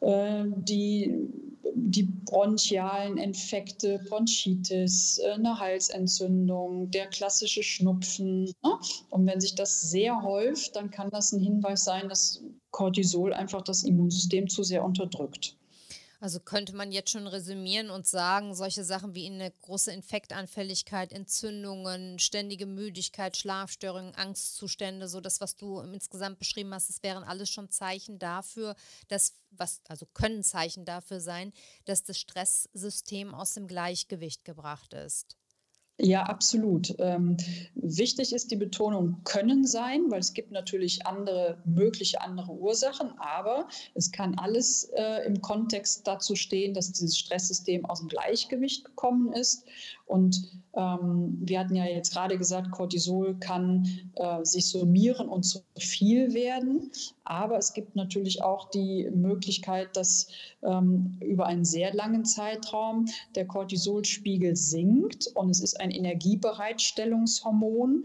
äh, 0.01 0.45
die 0.57 1.31
die 1.79 2.05
bronchialen 2.05 3.19
Infekte, 3.19 4.01
Bronchitis, 4.09 5.19
äh, 5.19 5.33
eine 5.33 5.59
Halsentzündung, 5.59 6.91
der 6.91 7.07
klassische 7.07 7.63
Schnupfen. 7.63 8.45
Ne? 8.45 8.79
Und 9.11 9.27
wenn 9.27 9.41
sich 9.41 9.55
das 9.55 9.91
sehr 9.91 10.23
häuft, 10.23 10.75
dann 10.77 10.91
kann 10.91 11.11
das 11.11 11.33
ein 11.33 11.41
Hinweis 11.41 11.85
sein, 11.85 12.09
dass 12.09 12.43
Cortisol 12.71 13.33
einfach 13.33 13.63
das 13.63 13.85
Immunsystem 13.85 14.49
zu 14.49 14.63
sehr 14.63 14.85
unterdrückt. 14.85 15.57
Also 16.19 16.41
könnte 16.41 16.75
man 16.75 16.93
jetzt 16.93 17.11
schon 17.11 17.27
resümieren 17.27 17.91
und 17.91 18.07
sagen, 18.07 18.55
solche 18.55 18.85
Sachen 18.85 19.15
wie 19.15 19.27
eine 19.27 19.51
große 19.63 19.93
Infektanfälligkeit, 19.93 21.13
Entzündungen, 21.13 22.19
ständige 22.19 22.67
Müdigkeit, 22.67 23.37
Schlafstörungen, 23.37 24.15
Angstzustände, 24.15 25.09
so 25.09 25.21
das, 25.21 25.41
was 25.41 25.57
du 25.57 25.81
insgesamt 25.81 26.39
beschrieben 26.39 26.73
hast, 26.73 26.89
das 26.89 27.03
wären 27.03 27.23
alles 27.23 27.51
schon 27.51 27.71
Zeichen 27.71 28.19
dafür, 28.19 28.77
dass 29.09 29.35
was, 29.51 29.81
also 29.89 30.07
können 30.07 30.43
Zeichen 30.43 30.85
dafür 30.85 31.21
sein, 31.21 31.53
dass 31.85 32.05
das 32.05 32.19
Stresssystem 32.19 33.35
aus 33.35 33.55
dem 33.55 33.67
Gleichgewicht 33.67 34.45
gebracht 34.45 34.95
ist. 34.95 35.37
Ja, 35.99 36.25
absolut. 36.25 36.95
Ähm, 36.99 37.39
wichtig 37.75 38.35
ist 38.35 38.51
die 38.51 38.57
Betonung 38.57 39.23
können 39.25 39.67
sein, 39.67 40.11
weil 40.11 40.21
es 40.21 40.35
gibt 40.35 40.51
natürlich 40.53 41.07
andere, 41.07 41.57
mögliche 41.65 42.21
andere 42.21 42.53
Ursachen, 42.53 43.19
aber 43.19 43.67
es 43.95 44.13
kann 44.13 44.39
alles 44.39 44.91
äh, 44.95 45.25
im 45.25 45.41
Kontext 45.41 46.07
dazu 46.07 46.37
stehen, 46.37 46.75
dass 46.75 46.93
dieses 46.93 47.17
Stresssystem 47.17 47.87
aus 47.87 48.01
dem 48.01 48.09
Gleichgewicht 48.09 48.85
gekommen 48.85 49.33
ist 49.33 49.65
und 50.07 50.63
ähm, 50.77 51.37
wir 51.41 51.59
hatten 51.59 51.75
ja 51.75 51.87
jetzt 51.87 52.13
gerade 52.13 52.39
gesagt, 52.39 52.71
Cortisol 52.71 53.35
kann 53.41 53.89
äh, 54.15 54.45
sich 54.45 54.69
summieren 54.69 55.29
und 55.29 55.43
zu 55.43 55.63
viel 55.77 56.33
werden. 56.35 56.93
Aber 57.25 57.57
es 57.57 57.73
gibt 57.73 57.97
natürlich 57.97 58.43
auch 58.43 58.71
die 58.71 59.11
Möglichkeit, 59.13 59.97
dass 59.97 60.29
ähm, 60.63 61.17
über 61.21 61.47
einen 61.47 61.65
sehr 61.65 61.93
langen 61.95 62.27
Zeitraum 62.27 63.07
der 63.35 63.47
Cortisolspiegel 63.47 64.55
sinkt 64.55 65.27
und 65.35 65.51
es 65.51 65.59
ist 65.61 65.81
ein 65.81 65.91
Energiebereitstellungshormon. 65.91 68.05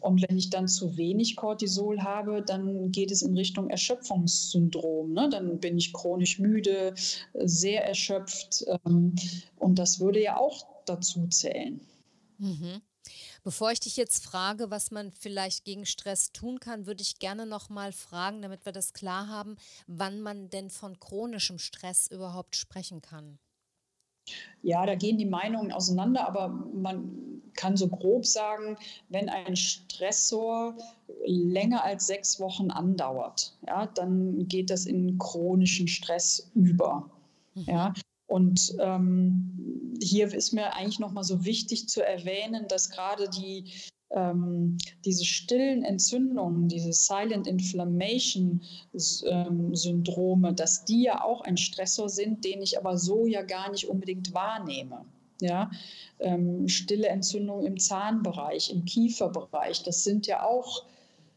Und 0.00 0.24
wenn 0.28 0.38
ich 0.38 0.50
dann 0.50 0.68
zu 0.68 0.96
wenig 0.96 1.34
Cortisol 1.34 2.02
habe, 2.02 2.40
dann 2.42 2.92
geht 2.92 3.10
es 3.10 3.22
in 3.22 3.36
Richtung 3.36 3.68
Erschöpfungssyndrom. 3.68 5.12
Ne? 5.12 5.28
Dann 5.28 5.58
bin 5.58 5.76
ich 5.76 5.92
chronisch 5.92 6.38
müde, 6.38 6.94
sehr 7.34 7.84
erschöpft. 7.84 8.64
Ähm, 8.84 9.16
und 9.58 9.80
das 9.80 9.98
würde 9.98 10.22
ja 10.22 10.36
auch 10.36 10.68
dazu 10.88 11.26
zählen. 11.28 11.80
Mhm. 12.38 12.82
Bevor 13.42 13.70
ich 13.70 13.80
dich 13.80 13.96
jetzt 13.96 14.24
frage, 14.24 14.70
was 14.70 14.90
man 14.90 15.12
vielleicht 15.12 15.64
gegen 15.64 15.86
Stress 15.86 16.32
tun 16.32 16.60
kann, 16.60 16.86
würde 16.86 17.02
ich 17.02 17.18
gerne 17.18 17.46
noch 17.46 17.68
mal 17.70 17.92
fragen, 17.92 18.42
damit 18.42 18.64
wir 18.64 18.72
das 18.72 18.92
klar 18.92 19.28
haben, 19.28 19.56
wann 19.86 20.20
man 20.20 20.50
denn 20.50 20.70
von 20.70 20.98
chronischem 20.98 21.58
Stress 21.58 22.08
überhaupt 22.08 22.56
sprechen 22.56 23.00
kann. 23.00 23.38
Ja, 24.62 24.84
da 24.84 24.94
gehen 24.94 25.16
die 25.16 25.24
Meinungen 25.24 25.72
auseinander, 25.72 26.28
aber 26.28 26.48
man 26.48 27.42
kann 27.54 27.76
so 27.76 27.88
grob 27.88 28.26
sagen, 28.26 28.76
wenn 29.08 29.28
ein 29.28 29.56
Stressor 29.56 30.76
länger 31.24 31.82
als 31.82 32.06
sechs 32.06 32.38
Wochen 32.38 32.70
andauert, 32.70 33.56
ja, 33.66 33.86
dann 33.86 34.46
geht 34.48 34.70
das 34.70 34.84
in 34.84 35.18
chronischen 35.18 35.88
Stress 35.88 36.50
über. 36.54 37.10
Mhm. 37.54 37.64
Ja, 37.64 37.94
und 38.26 38.76
ähm, 38.78 39.77
hier 40.02 40.32
ist 40.32 40.52
mir 40.52 40.74
eigentlich 40.74 40.98
nochmal 40.98 41.24
so 41.24 41.44
wichtig 41.44 41.88
zu 41.88 42.04
erwähnen, 42.04 42.66
dass 42.68 42.90
gerade 42.90 43.28
die, 43.28 43.72
ähm, 44.10 44.78
diese 45.04 45.24
stillen 45.24 45.84
Entzündungen, 45.84 46.68
diese 46.68 46.92
Silent 46.92 47.46
Inflammation 47.46 48.62
ähm, 49.26 49.74
Syndrome, 49.74 50.54
dass 50.54 50.84
die 50.84 51.02
ja 51.02 51.22
auch 51.22 51.42
ein 51.42 51.56
Stressor 51.56 52.08
sind, 52.08 52.44
den 52.44 52.62
ich 52.62 52.78
aber 52.78 52.96
so 52.96 53.26
ja 53.26 53.42
gar 53.42 53.70
nicht 53.70 53.88
unbedingt 53.88 54.32
wahrnehme. 54.34 55.04
Ja, 55.40 55.70
ähm, 56.18 56.66
stille 56.66 57.06
Entzündungen 57.06 57.64
im 57.64 57.78
Zahnbereich, 57.78 58.72
im 58.72 58.84
Kieferbereich, 58.84 59.84
das 59.84 60.02
sind 60.02 60.26
ja 60.26 60.44
auch 60.44 60.84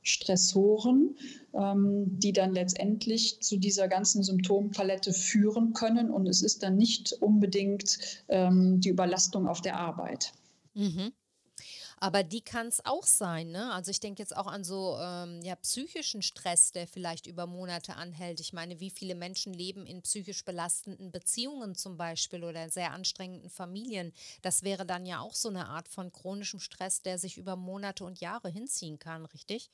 Stressoren, 0.04 1.16
ähm, 1.54 2.20
die 2.20 2.34
dann 2.34 2.54
letztendlich 2.54 3.42
zu 3.42 3.58
dieser 3.58 3.88
ganzen 3.88 4.24
Symptompalette 4.24 5.14
führen 5.14 5.74
können. 5.74 6.10
Und 6.10 6.28
es 6.28 6.42
ist 6.42 6.64
dann 6.64 6.78
nicht 6.78 7.14
unbedingt 7.14 8.00
ähm, 8.28 8.80
die 8.80 8.90
Überlastung 8.90 9.48
auf 9.48 9.62
der 9.62 9.78
Arbeit. 9.78 10.34
Mhm. 10.74 11.12
Aber 12.04 12.24
die 12.24 12.42
kann 12.42 12.66
es 12.66 12.84
auch 12.84 13.06
sein, 13.06 13.52
ne? 13.52 13.72
Also 13.74 13.92
ich 13.92 14.00
denke 14.00 14.24
jetzt 14.24 14.36
auch 14.36 14.48
an 14.48 14.64
so 14.64 14.98
ähm, 15.00 15.40
ja, 15.44 15.56
psychischen 15.58 16.24
Stress, 16.24 16.72
der 16.72 16.88
vielleicht 16.88 17.28
über 17.28 17.46
Monate 17.46 17.96
anhält. 17.96 18.40
Ich 18.40 18.54
meine, 18.54 18.80
wie 18.80 18.90
viele 18.90 19.14
Menschen 19.14 19.54
leben 19.54 19.86
in 19.86 20.02
psychisch 20.02 20.44
belastenden 20.44 21.12
Beziehungen 21.12 21.76
zum 21.76 21.98
Beispiel 21.98 22.44
oder 22.44 22.64
in 22.64 22.72
sehr 22.72 22.92
anstrengenden 22.92 23.52
Familien. 23.52 24.14
Das 24.42 24.64
wäre 24.64 24.84
dann 24.84 25.06
ja 25.06 25.20
auch 25.20 25.36
so 25.36 25.50
eine 25.50 25.68
Art 25.68 25.88
von 25.88 26.12
chronischem 26.12 26.60
Stress, 26.60 27.04
der 27.04 27.20
sich 27.20 27.38
über 27.38 27.56
Monate 27.56 28.04
und 28.04 28.20
Jahre 28.20 28.50
hinziehen 28.50 28.98
kann, 28.98 29.26
richtig? 29.26 29.70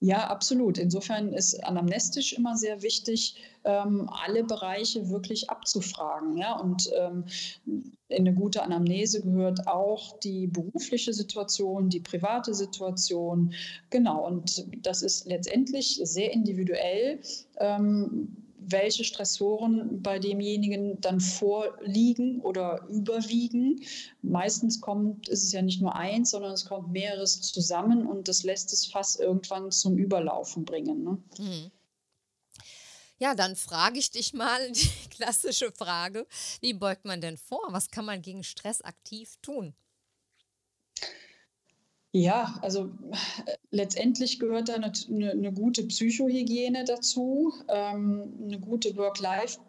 Ja, 0.00 0.28
absolut. 0.28 0.78
Insofern 0.78 1.32
ist 1.32 1.64
anamnestisch 1.64 2.32
immer 2.32 2.56
sehr 2.56 2.82
wichtig, 2.82 3.34
ähm, 3.64 4.08
alle 4.10 4.44
Bereiche 4.44 5.10
wirklich 5.10 5.50
abzufragen. 5.50 6.36
Ja? 6.36 6.56
Und 6.56 6.88
ähm, 6.96 7.24
in 7.66 8.26
eine 8.26 8.32
gute 8.32 8.62
Anamnese 8.62 9.22
gehört 9.22 9.66
auch 9.66 10.18
die 10.20 10.46
berufliche 10.46 11.12
Situation, 11.12 11.88
die 11.88 12.00
private 12.00 12.54
Situation. 12.54 13.52
Genau, 13.90 14.24
und 14.24 14.66
das 14.86 15.02
ist 15.02 15.26
letztendlich 15.26 16.00
sehr 16.04 16.32
individuell. 16.32 17.20
Ähm, 17.58 18.47
welche 18.70 19.04
Stressoren 19.04 20.02
bei 20.02 20.18
demjenigen 20.18 21.00
dann 21.00 21.20
vorliegen 21.20 22.40
oder 22.40 22.86
überwiegen. 22.88 23.82
Meistens 24.22 24.80
kommt, 24.80 25.28
ist 25.28 25.44
es 25.44 25.52
ja 25.52 25.62
nicht 25.62 25.80
nur 25.80 25.94
eins, 25.94 26.30
sondern 26.30 26.52
es 26.52 26.66
kommt 26.66 26.90
mehreres 26.92 27.40
zusammen 27.40 28.06
und 28.06 28.28
das 28.28 28.42
lässt 28.42 28.72
es 28.72 28.86
fast 28.86 29.20
irgendwann 29.20 29.70
zum 29.70 29.96
Überlaufen 29.96 30.64
bringen. 30.64 31.04
Ne? 31.04 31.18
Mhm. 31.38 31.70
Ja, 33.20 33.34
dann 33.34 33.56
frage 33.56 33.98
ich 33.98 34.10
dich 34.10 34.32
mal 34.32 34.70
die 34.70 34.88
klassische 35.10 35.72
Frage, 35.72 36.26
wie 36.60 36.74
beugt 36.74 37.04
man 37.04 37.20
denn 37.20 37.36
vor? 37.36 37.66
Was 37.70 37.90
kann 37.90 38.04
man 38.04 38.22
gegen 38.22 38.44
Stress 38.44 38.80
aktiv 38.80 39.36
tun? 39.42 39.74
Ja, 42.18 42.58
also 42.62 42.90
äh, 43.46 43.56
letztendlich 43.70 44.40
gehört 44.40 44.68
da 44.68 44.74
eine, 44.74 44.92
eine, 45.08 45.52
gute 45.52 45.84
Psychohygiene 45.84 46.82
dazu, 46.84 47.52
ähm, 47.68 48.32
eine 48.42 48.58
gute 48.58 48.96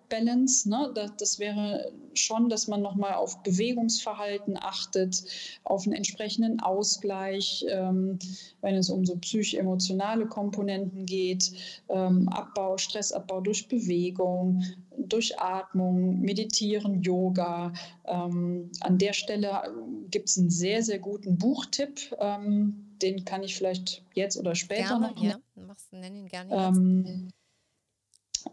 Work-Life-Balance. 0.09 0.69
Ne? 0.69 0.91
Das, 0.93 1.15
das, 1.17 1.39
wäre 1.39 1.91
schon, 2.13 2.49
dass 2.49 2.67
man 2.67 2.81
nochmal 2.81 3.13
auf 3.13 3.41
Bewegungsverhalten 3.43 4.57
achtet, 4.59 5.23
auf 5.63 5.85
einen 5.85 5.95
entsprechenden 5.95 6.59
Ausgleich, 6.59 7.65
ähm, 7.69 8.19
wenn 8.61 8.75
es 8.75 8.89
um 8.89 9.05
so 9.05 9.15
psychoemotionale 9.17 10.27
Komponenten 10.27 11.05
geht, 11.05 11.51
ähm, 11.89 12.27
Abbau, 12.29 12.77
Stressabbau 12.77 13.41
durch 13.41 13.67
Bewegung, 13.67 14.63
durch 14.97 15.39
Atmung, 15.39 16.19
Meditieren, 16.21 17.01
Yoga. 17.01 17.73
Ähm, 18.05 18.71
an 18.81 18.97
der 18.97 19.13
Stelle 19.13 19.73
gibt 20.11 20.29
es 20.29 20.37
einen 20.37 20.49
sehr, 20.49 20.83
sehr 20.83 20.99
guten 20.99 21.37
Buchtipp. 21.37 22.15
Ähm, 22.19 22.85
den 23.01 23.23
kann 23.23 23.43
ich 23.43 23.55
vielleicht 23.55 24.03
jetzt 24.13 24.37
oder 24.37 24.55
später 24.55 24.99
gerne, 24.99 25.07
noch. 25.07 25.23
Ja, 25.23 25.39
machst, 25.55 25.93
nenn 25.93 26.15
ihn 26.15 26.27
gerne 26.27 26.53
ähm, 26.53 27.31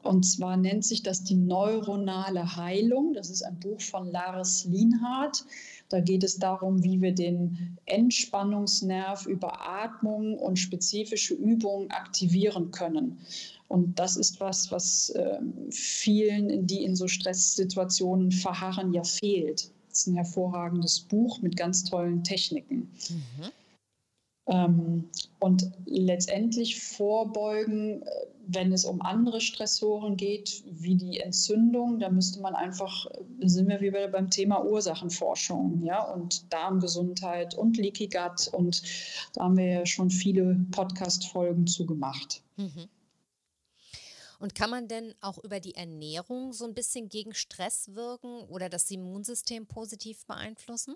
und 0.03 0.25
zwar 0.25 0.57
nennt 0.57 0.85
sich 0.85 1.03
das 1.03 1.25
die 1.25 1.37
neuronale 1.37 2.57
Heilung. 2.57 3.15
Das 3.15 3.31
ist 3.31 3.43
ein 3.43 3.59
Buch 3.61 3.81
von 3.81 4.11
Lars 4.11 4.65
Lienhardt. 4.65 5.45
Da 5.89 6.01
geht 6.01 6.25
es 6.25 6.39
darum, 6.39 6.83
wie 6.83 7.01
wir 7.01 7.15
den 7.15 7.79
Entspannungsnerv 7.87 9.27
über 9.27 9.69
Atmung 9.69 10.39
und 10.39 10.59
spezifische 10.59 11.35
Übungen 11.35 11.91
aktivieren 11.91 12.71
können. 12.73 13.19
Und 13.69 13.99
das 13.99 14.17
ist 14.17 14.41
was, 14.41 14.71
was 14.71 15.11
äh, 15.11 15.39
vielen, 15.71 16.67
die 16.67 16.85
in 16.85 16.97
so 16.97 17.09
Stresssituationen 17.09 18.31
verharren, 18.31 18.93
ja 18.93 19.03
fehlt. 19.05 19.71
Das 19.89 20.01
ist 20.01 20.07
ein 20.09 20.17
hervorragendes 20.17 21.01
Buch 21.01 21.41
mit 21.41 21.57
ganz 21.57 21.85
tollen 21.85 22.23
Techniken. 22.23 22.91
Mhm. 23.09 23.53
Ähm, 24.49 25.05
und 25.41 25.71
letztendlich 25.87 26.81
vorbeugen, 26.81 28.03
äh, 28.03 28.07
wenn 28.49 28.73
es 28.73 28.85
um 28.85 29.03
andere 29.03 29.41
Stressoren 29.41 30.17
geht, 30.17 30.63
wie 30.67 30.97
die 30.97 31.21
Entzündung, 31.21 31.99
da 31.99 32.09
müsste 32.09 32.41
man 32.41 32.55
einfach, 32.55 33.07
sind 33.41 33.69
wir 33.69 33.81
wieder 33.81 34.09
beim 34.09 34.31
Thema 34.31 34.65
Ursachenforschung, 34.65 35.83
ja, 35.83 36.03
und 36.03 36.53
Darmgesundheit 36.53 37.55
und 37.55 37.77
Leaky 37.77 38.09
Gut 38.09 38.49
und 38.53 38.83
da 39.35 39.45
haben 39.45 39.57
wir 39.57 39.67
ja 39.67 39.87
schon 39.87 40.11
viele 40.11 40.57
Podcast-Folgen 40.71 41.67
zu 41.67 41.87
gemacht. 41.87 42.43
Mhm. 42.57 42.89
Und 44.39 44.55
kann 44.55 44.71
man 44.71 44.87
denn 44.87 45.15
auch 45.21 45.43
über 45.43 45.61
die 45.61 45.75
Ernährung 45.75 46.53
so 46.53 46.67
ein 46.67 46.75
bisschen 46.75 47.09
gegen 47.09 47.35
Stress 47.35 47.95
wirken 47.95 48.43
oder 48.49 48.69
das 48.69 48.91
Immunsystem 48.91 49.67
positiv 49.67 50.27
beeinflussen? 50.27 50.95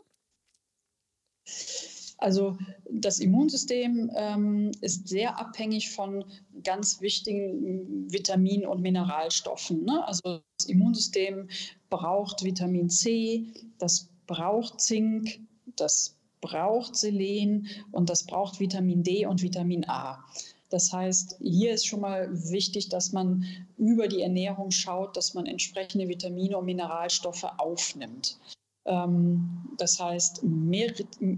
Also 2.21 2.57
das 2.91 3.19
Immunsystem 3.19 4.11
ähm, 4.15 4.73
ist 4.83 5.09
sehr 5.09 5.39
abhängig 5.41 5.91
von 5.91 6.25
ganz 6.63 7.01
wichtigen 7.01 8.13
Vitamin- 8.13 8.67
und 8.67 8.83
Mineralstoffen. 8.83 9.85
Ne? 9.85 10.07
Also 10.07 10.41
das 10.59 10.69
Immunsystem 10.69 11.49
braucht 11.89 12.45
Vitamin 12.45 12.91
C, 12.91 13.47
das 13.79 14.11
braucht 14.27 14.81
Zink, 14.83 15.41
das 15.77 16.17
braucht 16.43 16.95
Selen 16.95 17.67
und 17.91 18.11
das 18.11 18.27
braucht 18.27 18.61
Vitamin 18.61 19.03
D 19.03 19.25
und 19.25 19.43
Vitamin 19.43 19.89
A. 19.89 20.23
Das 20.69 20.93
heißt, 20.93 21.39
hier 21.41 21.73
ist 21.73 21.87
schon 21.87 22.01
mal 22.01 22.29
wichtig, 22.51 22.91
dass 22.91 23.13
man 23.13 23.45
über 23.77 24.09
die 24.09 24.21
Ernährung 24.21 24.71
schaut, 24.71 25.17
dass 25.17 25.35
man 25.35 25.47
entsprechende 25.47 26.07
Vitamine 26.09 26.59
und 26.59 26.67
Mineralstoffe 26.67 27.45
aufnimmt. 27.59 28.39
Ähm, 28.87 29.49
das 29.77 30.01
heißt, 30.01 30.43
mehr, 30.43 30.93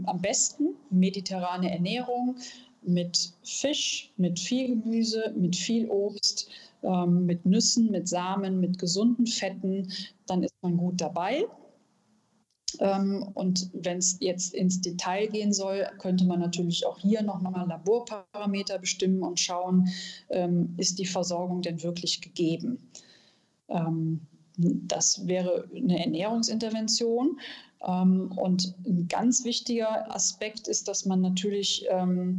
am 0.05 0.21
besten 0.21 0.75
mediterrane 0.91 1.73
Ernährung 1.73 2.37
mit 2.83 3.33
Fisch, 3.43 4.13
mit 4.17 4.39
viel 4.39 4.69
Gemüse, 4.69 5.33
mit 5.37 5.57
viel 5.57 5.89
Obst, 5.89 6.51
ähm, 6.83 7.27
mit 7.27 7.47
Nüssen, 7.47 7.91
mit 7.91 8.09
Samen, 8.09 8.61
mit 8.61 8.79
gesunden 8.79 9.27
Fetten, 9.27 9.89
dann 10.27 10.43
ist 10.43 10.55
man 10.63 10.77
gut 10.77 11.01
dabei. 11.01 11.45
Ähm, 12.81 13.29
und 13.35 13.71
wenn 13.75 13.99
es 13.99 14.17
jetzt 14.21 14.55
ins 14.55 14.81
Detail 14.81 15.27
gehen 15.29 15.53
soll, 15.53 15.87
könnte 15.99 16.25
man 16.25 16.41
natürlich 16.41 16.87
auch 16.87 16.99
hier 16.99 17.23
nochmal 17.23 17.69
Laborparameter 17.69 18.79
bestimmen 18.79 19.23
und 19.23 19.39
schauen, 19.39 19.89
ist 20.79 20.99
die 20.99 21.07
Versorgung 21.07 21.61
denn 21.61 21.83
wirklich 21.83 22.23
gegeben. 22.23 22.79
Das 24.57 25.27
wäre 25.27 25.69
eine 25.75 26.01
Ernährungsintervention. 26.05 27.41
Ähm, 27.87 28.33
und 28.37 28.75
ein 28.87 29.09
ganz 29.09 29.45
wichtiger 29.45 30.15
Aspekt 30.15 30.69
ist, 30.69 30.89
dass 30.89 31.05
man 31.05 31.21
natürlich 31.21 31.87
ähm, 31.91 32.39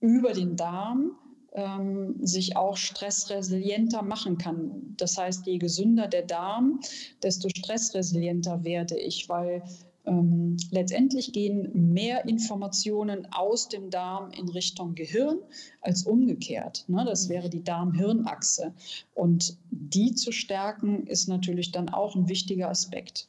über 0.00 0.32
den 0.32 0.56
Darm 0.56 1.16
ähm, 1.52 2.16
sich 2.20 2.56
auch 2.56 2.76
stressresilienter 2.76 4.02
machen 4.02 4.38
kann. 4.38 4.94
Das 4.96 5.16
heißt, 5.16 5.46
je 5.46 5.58
gesünder 5.58 6.08
der 6.08 6.22
Darm, 6.22 6.80
desto 7.22 7.48
stressresilienter 7.48 8.64
werde 8.64 8.98
ich, 8.98 9.28
weil 9.28 9.62
ähm, 10.06 10.56
letztendlich 10.70 11.32
gehen 11.32 11.92
mehr 11.92 12.26
Informationen 12.26 13.26
aus 13.32 13.68
dem 13.68 13.90
Darm 13.90 14.30
in 14.32 14.48
Richtung 14.48 14.94
Gehirn 14.94 15.38
als 15.80 16.04
umgekehrt. 16.04 16.84
Ne? 16.88 17.04
Das 17.04 17.26
mhm. 17.26 17.32
wäre 17.32 17.50
die 17.50 17.64
Darm-Hirn-Achse. 17.64 18.74
Und 19.14 19.56
die 19.70 20.14
zu 20.14 20.32
stärken, 20.32 21.06
ist 21.06 21.28
natürlich 21.28 21.72
dann 21.72 21.88
auch 21.88 22.14
ein 22.14 22.28
wichtiger 22.28 22.68
Aspekt. 22.68 23.28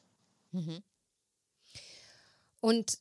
Mhm. 0.52 0.82
Und 2.62 3.00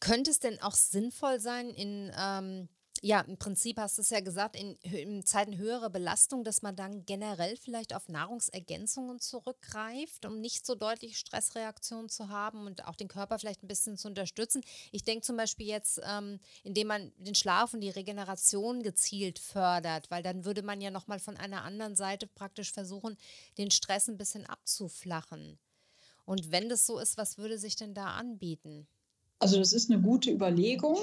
könnte 0.00 0.30
es 0.30 0.40
denn 0.40 0.60
auch 0.60 0.74
sinnvoll 0.74 1.40
sein, 1.40 1.68
in 1.68 2.10
ähm, 2.18 2.68
ja, 3.02 3.20
im 3.22 3.38
Prinzip 3.38 3.78
hast 3.78 3.96
du 3.96 4.02
es 4.02 4.10
ja 4.10 4.20
gesagt, 4.20 4.56
in, 4.56 4.74
in, 4.82 5.24
Zeiten 5.24 5.56
höherer 5.56 5.88
Belastung, 5.88 6.44
dass 6.44 6.60
man 6.60 6.76
dann 6.76 7.06
generell 7.06 7.56
vielleicht 7.56 7.94
auf 7.94 8.08
Nahrungsergänzungen 8.10 9.20
zurückgreift, 9.20 10.26
um 10.26 10.40
nicht 10.40 10.66
so 10.66 10.74
deutliche 10.74 11.16
Stressreaktionen 11.16 12.10
zu 12.10 12.28
haben 12.28 12.66
und 12.66 12.86
auch 12.86 12.96
den 12.96 13.08
Körper 13.08 13.38
vielleicht 13.38 13.62
ein 13.62 13.68
bisschen 13.68 13.96
zu 13.96 14.08
unterstützen. 14.08 14.62
Ich 14.92 15.02
denke 15.02 15.24
zum 15.24 15.38
Beispiel 15.38 15.66
jetzt, 15.66 16.00
ähm, 16.04 16.40
indem 16.62 16.88
man 16.88 17.12
den 17.16 17.34
Schlaf 17.34 17.72
und 17.72 17.80
die 17.80 17.88
Regeneration 17.88 18.82
gezielt 18.82 19.38
fördert, 19.38 20.10
weil 20.10 20.22
dann 20.22 20.44
würde 20.44 20.62
man 20.62 20.82
ja 20.82 20.90
nochmal 20.90 21.20
von 21.20 21.38
einer 21.38 21.64
anderen 21.64 21.96
Seite 21.96 22.26
praktisch 22.26 22.70
versuchen, 22.70 23.16
den 23.56 23.70
Stress 23.70 24.08
ein 24.08 24.18
bisschen 24.18 24.44
abzuflachen. 24.44 25.58
Und 26.26 26.52
wenn 26.52 26.68
das 26.68 26.86
so 26.86 26.98
ist, 26.98 27.16
was 27.16 27.38
würde 27.38 27.58
sich 27.58 27.76
denn 27.76 27.94
da 27.94 28.10
anbieten? 28.10 28.86
Also 29.40 29.58
das 29.58 29.72
ist 29.72 29.90
eine 29.90 30.00
gute 30.02 30.30
Überlegung, 30.30 30.98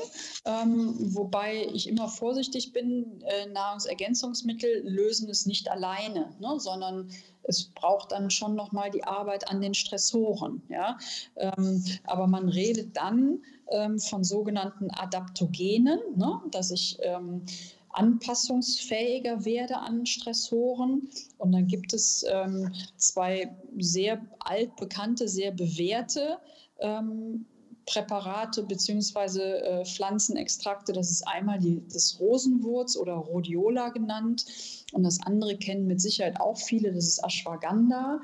ähm, 0.45 0.93
wobei 1.15 1.67
ich 1.73 1.87
immer 1.89 2.07
vorsichtig 2.07 2.71
bin, 2.71 3.21
äh, 3.25 3.47
Nahrungsergänzungsmittel 3.47 4.83
lösen 4.85 5.27
es 5.27 5.47
nicht 5.47 5.69
alleine, 5.71 6.29
ne, 6.39 6.59
sondern 6.59 7.09
es 7.43 7.65
braucht 7.73 8.11
dann 8.11 8.29
schon 8.29 8.55
nochmal 8.55 8.91
die 8.91 9.03
Arbeit 9.03 9.49
an 9.49 9.59
den 9.59 9.73
Stressoren. 9.73 10.61
Ja? 10.69 10.99
Ähm, 11.35 11.83
aber 12.03 12.27
man 12.27 12.47
redet 12.47 12.95
dann 12.95 13.39
ähm, 13.71 13.99
von 13.99 14.23
sogenannten 14.23 14.91
Adaptogenen, 14.91 15.99
ne, 16.15 16.39
dass 16.51 16.69
ich 16.69 16.99
ähm, 17.01 17.43
anpassungsfähiger 17.89 19.45
werde 19.45 19.79
an 19.79 20.05
Stressoren. 20.05 21.09
Und 21.39 21.53
dann 21.53 21.65
gibt 21.65 21.91
es 21.93 22.23
ähm, 22.29 22.71
zwei 22.97 23.55
sehr 23.79 24.21
altbekannte, 24.39 25.27
sehr 25.27 25.51
bewährte 25.51 26.37
ähm, 26.79 27.47
Präparate 27.87 28.63
bzw. 28.63 29.39
Äh, 29.39 29.85
Pflanzenextrakte. 29.85 30.93
Das 30.93 31.09
ist 31.09 31.27
einmal 31.27 31.57
die, 31.59 31.81
das 31.91 32.19
Rosenwurz 32.19 32.95
oder 32.95 33.13
Rhodiola 33.13 33.89
genannt 33.89 34.45
und 34.91 35.03
das 35.03 35.19
andere 35.21 35.57
kennen 35.57 35.87
mit 35.87 36.01
Sicherheit 36.01 36.39
auch 36.39 36.57
viele, 36.57 36.93
das 36.93 37.07
ist 37.07 37.23
Ashwagandha. 37.23 38.19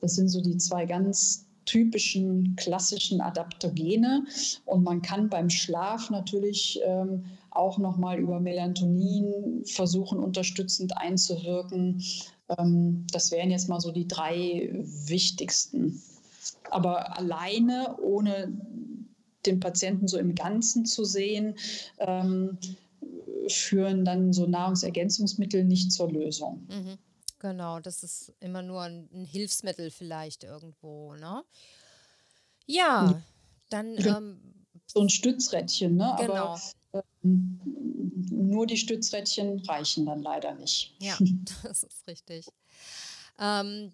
Das 0.00 0.14
sind 0.14 0.28
so 0.28 0.40
die 0.40 0.58
zwei 0.58 0.86
ganz 0.86 1.46
typischen 1.64 2.54
klassischen 2.56 3.20
Adaptogene 3.20 4.24
und 4.66 4.84
man 4.84 5.02
kann 5.02 5.28
beim 5.28 5.50
Schlaf 5.50 6.10
natürlich 6.10 6.80
ähm, 6.84 7.24
auch 7.50 7.78
noch 7.78 7.96
mal 7.96 8.18
über 8.18 8.38
Melatonin 8.38 9.64
versuchen 9.64 10.18
unterstützend 10.18 10.96
einzuwirken. 10.96 12.04
Ähm, 12.56 13.06
das 13.10 13.32
wären 13.32 13.50
jetzt 13.50 13.68
mal 13.68 13.80
so 13.80 13.90
die 13.90 14.06
drei 14.06 14.70
wichtigsten. 14.72 16.00
Aber 16.70 17.16
alleine 17.16 17.96
ohne 18.00 18.52
den 19.46 19.60
Patienten 19.60 20.08
so 20.08 20.18
im 20.18 20.34
Ganzen 20.34 20.86
zu 20.86 21.04
sehen, 21.04 21.56
ähm, 21.98 22.58
führen 23.48 24.04
dann 24.04 24.32
so 24.32 24.46
Nahrungsergänzungsmittel 24.46 25.64
nicht 25.64 25.92
zur 25.92 26.10
Lösung. 26.10 26.66
Mhm. 26.68 26.98
Genau, 27.38 27.80
das 27.80 28.02
ist 28.02 28.32
immer 28.40 28.62
nur 28.62 28.82
ein, 28.82 29.08
ein, 29.12 29.24
Hilfsmittel 29.24 29.90
vielleicht 29.90 30.42
irgendwo, 30.42 31.14
ne? 31.14 31.44
Ja, 32.66 33.22
dann. 33.68 33.96
Ähm, 33.98 34.40
so 34.86 35.00
ein 35.00 35.10
Stützrädchen, 35.10 35.96
ne? 35.96 36.16
Genau. 36.18 36.34
Aber 36.34 36.60
ähm, 37.22 37.60
nur 38.30 38.66
die 38.66 38.76
Stützrädchen 38.76 39.60
reichen 39.60 40.06
dann 40.06 40.22
leider 40.22 40.54
nicht. 40.54 40.94
Ja, 41.00 41.16
das 41.62 41.82
ist 41.82 42.06
richtig. 42.06 42.46
Ähm, 43.38 43.92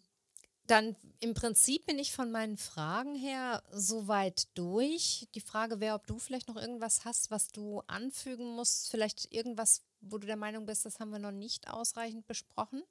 dann 0.66 0.96
im 1.20 1.34
Prinzip 1.34 1.86
bin 1.86 1.98
ich 1.98 2.12
von 2.12 2.30
meinen 2.30 2.56
Fragen 2.56 3.14
her 3.14 3.62
soweit 3.72 4.48
durch. 4.54 5.28
Die 5.34 5.40
Frage 5.40 5.80
wäre, 5.80 5.94
ob 5.94 6.06
du 6.06 6.18
vielleicht 6.18 6.48
noch 6.48 6.56
irgendwas 6.56 7.04
hast, 7.04 7.30
was 7.30 7.48
du 7.48 7.82
anfügen 7.86 8.54
musst. 8.54 8.90
Vielleicht 8.90 9.32
irgendwas, 9.32 9.82
wo 10.00 10.18
du 10.18 10.26
der 10.26 10.36
Meinung 10.36 10.66
bist, 10.66 10.84
das 10.84 11.00
haben 11.00 11.10
wir 11.10 11.18
noch 11.18 11.32
nicht 11.32 11.68
ausreichend 11.68 12.26
besprochen. 12.26 12.82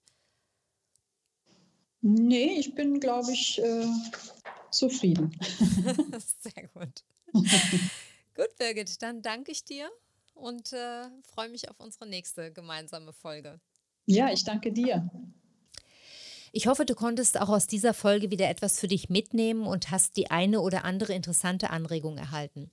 Nee, 2.01 2.57
ich 2.57 2.73
bin, 2.73 2.99
glaube 2.99 3.31
ich, 3.31 3.59
äh, 3.59 3.85
zufrieden. 4.71 5.31
Sehr 6.39 6.67
gut. 6.73 7.03
gut, 8.35 8.55
Birgit, 8.57 9.01
dann 9.01 9.21
danke 9.21 9.51
ich 9.51 9.63
dir 9.63 9.89
und 10.33 10.73
äh, 10.73 11.09
freue 11.23 11.49
mich 11.49 11.69
auf 11.69 11.79
unsere 11.79 12.07
nächste 12.07 12.51
gemeinsame 12.51 13.13
Folge. 13.13 13.59
Ja, 14.07 14.31
ich 14.31 14.43
danke 14.43 14.71
dir. 14.71 15.09
Ich 16.53 16.67
hoffe, 16.67 16.85
du 16.85 16.95
konntest 16.95 17.39
auch 17.39 17.47
aus 17.47 17.67
dieser 17.67 17.93
Folge 17.93 18.29
wieder 18.29 18.49
etwas 18.49 18.77
für 18.77 18.89
dich 18.89 19.09
mitnehmen 19.09 19.65
und 19.65 19.89
hast 19.89 20.17
die 20.17 20.29
eine 20.31 20.59
oder 20.59 20.83
andere 20.83 21.13
interessante 21.13 21.69
Anregung 21.69 22.17
erhalten. 22.17 22.69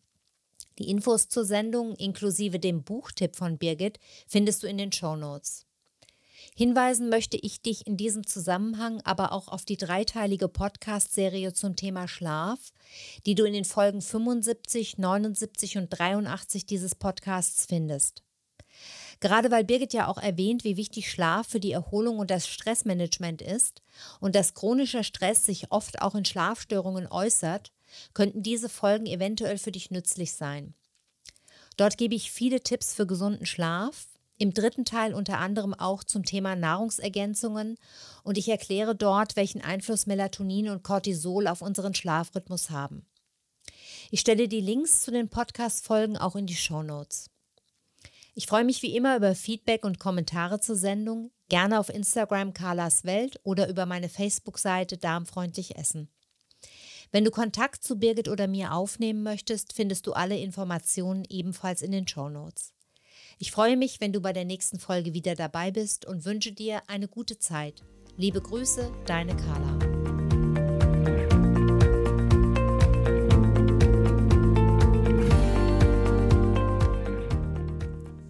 Die 0.79 0.91
Infos 0.91 1.29
zur 1.29 1.45
Sendung 1.45 1.95
inklusive 1.95 2.59
dem 2.59 2.83
Buchtipp 2.83 3.37
von 3.37 3.57
Birgit 3.57 3.99
findest 4.27 4.63
du 4.63 4.67
in 4.67 4.79
den 4.79 4.93
Show 4.93 5.15
Notes. 5.15 5.65
Hinweisen 6.57 7.09
möchte 7.09 7.37
ich 7.37 7.63
dich 7.63 7.87
in 7.87 7.97
diesem 7.97 8.27
Zusammenhang 8.27 9.01
aber 9.03 9.31
auch 9.31 9.47
auf 9.47 9.65
die 9.65 9.77
dreiteilige 9.77 10.49
Podcast-Serie 10.49 11.53
zum 11.53 11.77
Thema 11.77 12.09
Schlaf, 12.09 12.73
die 13.27 13.37
du 13.37 13.45
in 13.45 13.53
den 13.53 13.65
Folgen 13.65 14.03
75, 14.03 14.99
79 14.99 15.79
und 15.79 15.89
83 15.91 16.67
dieses 16.67 16.97
Podcasts 16.97 17.67
findest. 17.67 18.25
Gerade 19.21 19.51
weil 19.51 19.65
Birgit 19.65 19.93
ja 19.93 20.07
auch 20.07 20.19
erwähnt, 20.19 20.63
wie 20.65 20.77
wichtig 20.77 21.11
Schlaf 21.11 21.49
für 21.49 21.61
die 21.61 21.73
Erholung 21.73 22.19
und 22.19 22.31
das 22.31 22.47
Stressmanagement 22.47 23.43
ist 23.43 23.83
und 24.21 24.35
dass 24.35 24.55
chronischer 24.55 25.03
Stress 25.03 25.45
sich 25.45 25.73
oft 25.73 26.03
auch 26.03 26.15
in 26.15 26.25
Schlafstörungen 26.25 27.09
äußert, 27.09 27.73
könnten 28.15 28.43
diese 28.43 28.69
Folgen 28.69 29.07
eventuell 29.07 29.59
für 29.59 29.73
dich 29.73 29.91
nützlich 29.91 30.35
sein. 30.35 30.75
Dort 31.77 31.97
gebe 31.97 32.15
ich 32.15 32.31
viele 32.31 32.61
Tipps 32.61 32.95
für 32.95 33.07
gesunden 33.07 33.47
Schlaf, 33.47 34.07
im 34.41 34.55
dritten 34.55 34.85
Teil 34.85 35.15
unter 35.15 35.39
anderem 35.39 35.75
auch 35.75 36.05
zum 36.05 36.25
Thema 36.25 36.55
Nahrungsergänzungen 36.55 37.77
und 38.23 38.39
ich 38.39 38.49
erkläre 38.49 38.95
dort, 38.95 39.35
welchen 39.35 39.63
Einfluss 39.63 40.07
Melatonin 40.07 40.69
und 40.69 40.85
Cortisol 40.85 41.49
auf 41.49 41.61
unseren 41.61 41.95
Schlafrhythmus 41.95 42.71
haben. 42.71 43.05
Ich 44.13 44.21
stelle 44.21 44.47
die 44.47 44.61
Links 44.61 45.03
zu 45.03 45.11
den 45.11 45.29
Podcast-Folgen 45.29 46.17
auch 46.17 46.37
in 46.37 46.47
die 46.47 46.55
Show 46.55 46.83
Notes. 46.83 47.31
Ich 48.39 48.47
freue 48.47 48.65
mich 48.65 48.83
wie 48.83 48.95
immer 48.95 49.17
über 49.17 49.35
Feedback 49.35 49.85
und 49.85 49.99
Kommentare 49.99 50.61
zur 50.61 50.77
Sendung, 50.77 51.33
gerne 51.49 51.81
auf 51.81 51.89
Instagram 51.89 52.55
Carlas 52.55 53.03
Welt 53.03 53.41
oder 53.43 53.69
über 53.69 53.85
meine 53.85 54.09
Facebook-Seite 54.09 54.97
Darmfreundlich 54.97 55.75
Essen. 55.75 56.09
Wenn 57.11 57.25
du 57.25 57.33
Kontakt 57.33 57.83
zu 57.83 57.99
Birgit 57.99 58.29
oder 58.29 58.47
mir 58.47 58.75
aufnehmen 58.75 59.25
möchtest, 59.25 59.73
findest 59.73 60.07
du 60.07 60.13
alle 60.13 60.39
Informationen 60.39 61.25
ebenfalls 61.29 61.83
in 61.83 61.91
den 61.91 62.07
Show 62.07 62.29
Notes. 62.29 62.75
Ich 63.41 63.51
freue 63.51 63.77
mich, 63.77 64.01
wenn 64.01 64.13
du 64.13 64.21
bei 64.21 64.33
der 64.33 64.45
nächsten 64.45 64.79
Folge 64.79 65.15
wieder 65.15 65.35
dabei 65.35 65.73
bist 65.73 66.07
und 66.07 66.25
wünsche 66.25 66.53
dir 66.53 66.83
eine 66.87 67.09
gute 67.09 67.41
Zeit. 67.41 67.83
Liebe 68.17 68.41
Grüße, 68.41 68.89
deine 69.05 69.35
Carla. 69.35 69.88